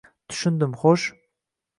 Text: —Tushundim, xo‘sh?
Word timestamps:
—Tushundim, 0.31 0.73
xo‘sh? 0.85 1.11